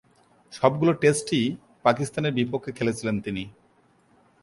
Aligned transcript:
সবগুলো 0.53 0.91
টেস্টই 0.93 1.43
পাকিস্তানের 1.83 2.33
বিপক্ষে 2.33 2.71
খেলেছিলেন 2.71 3.15
তিনি। 3.21 3.43